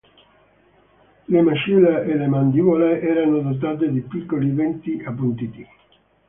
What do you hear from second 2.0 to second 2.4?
e la